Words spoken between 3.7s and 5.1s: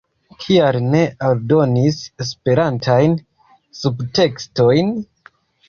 subtekstojn?